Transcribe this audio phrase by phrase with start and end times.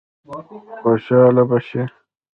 [0.81, 1.81] خوشاله به شي.